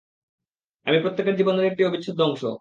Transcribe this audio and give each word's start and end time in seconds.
আমি 0.87 0.97
প্রত্যেকের 0.99 1.35
জীবনের 1.35 1.65
একটি 1.65 1.81
অবিচ্ছেদ্য 1.85 2.21
অংশ। 2.21 2.43